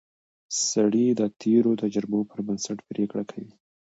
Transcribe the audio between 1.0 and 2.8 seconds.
د تېرو تجربو پر بنسټ